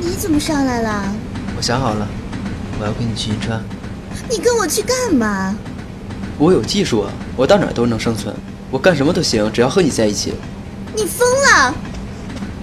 [0.00, 1.04] 你怎么上来了？
[1.56, 2.06] 我想好了，
[2.80, 3.62] 我要跟你去银川。
[4.30, 5.54] 你跟我去干嘛？
[6.38, 8.34] 我有技术啊，我到哪儿都能生存，
[8.70, 10.34] 我干什么都行，只要和你在一起。
[10.94, 11.74] 你疯了！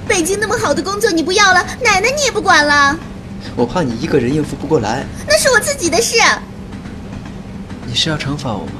[0.08, 2.98] 北京那么好的工作你不要了，奶奶你也不管了。
[3.56, 5.06] 我怕你一个人应付不过来。
[5.28, 6.18] 那是我自己的事。
[7.86, 8.72] 你是要惩罚我吗？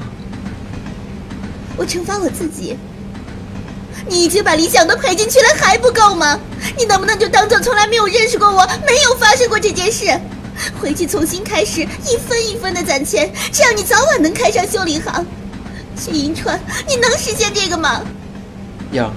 [1.76, 2.78] 我惩罚我自己。
[4.08, 6.38] 你已经把理想都赔进去了，还不够吗？
[6.76, 10.06] 你能不能就当做从来没有认识过我，没有发生过这件事？
[10.80, 15.26] 回去重新开始，一分一分的攒钱，这样你早晚能开上修理行。
[15.96, 18.02] 去银川，你能实现这个吗？
[18.92, 19.10] 燕儿，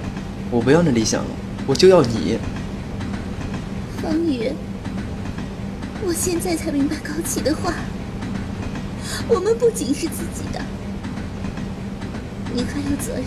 [0.50, 1.30] 我不要那理想了，
[1.66, 2.38] 我就要你。
[4.02, 4.52] 方宇，
[6.02, 7.74] 我现在才明白高启的话。
[9.28, 10.60] 我们不仅是自己的，
[12.54, 13.26] 你还有责任。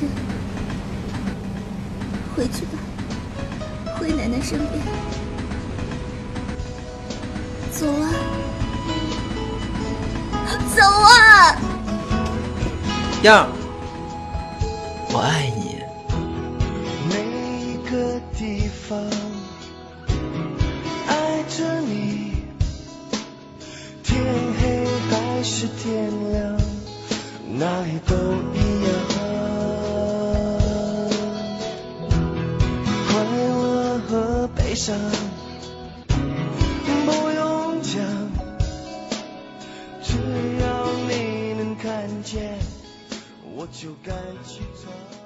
[2.36, 2.80] 回去吧，
[4.04, 4.84] 回奶奶身边。
[7.72, 8.12] 走啊，
[10.76, 11.56] 走啊！
[13.24, 13.48] 样，
[15.10, 15.78] 我爱你。
[17.08, 17.14] 每
[17.62, 19.00] 一个地方
[21.08, 22.44] 爱着你，
[24.04, 24.22] 天
[24.60, 26.58] 黑还是天亮，
[27.58, 28.14] 哪里都
[28.54, 28.92] 一样。
[34.14, 34.96] 和悲伤
[36.08, 38.00] 不用讲，
[40.04, 40.18] 只
[40.62, 42.60] 要你能看见，
[43.56, 44.12] 我就该
[44.48, 45.23] 去闯。